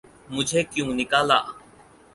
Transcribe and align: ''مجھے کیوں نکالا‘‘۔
''مجھے 0.33 0.61
کیوں 0.71 0.89
نکالا‘‘۔ 0.99 1.39